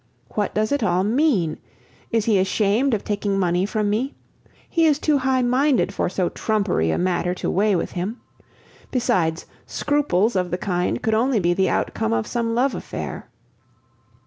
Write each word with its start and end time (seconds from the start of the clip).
What 0.29 0.55
does 0.55 0.71
it 0.71 0.81
all 0.81 1.03
mean? 1.03 1.59
Is 2.11 2.25
he 2.25 2.39
ashamed 2.39 2.95
of 2.95 3.03
taking 3.03 3.37
money 3.37 3.67
from 3.67 3.87
me? 3.91 4.15
He 4.67 4.87
is 4.87 4.97
too 4.97 5.19
high 5.19 5.43
minded 5.43 5.93
for 5.93 6.09
so 6.09 6.27
trumpery 6.29 6.89
a 6.89 6.97
matter 6.97 7.35
to 7.35 7.51
weigh 7.51 7.75
with 7.75 7.91
him. 7.91 8.19
Besides, 8.89 9.45
scruples 9.67 10.35
of 10.35 10.49
the 10.49 10.57
kind 10.57 11.03
could 11.03 11.13
only 11.13 11.39
be 11.39 11.53
the 11.53 11.69
outcome 11.69 12.13
of 12.13 12.25
some 12.25 12.55
love 12.55 12.73
affair. 12.73 13.27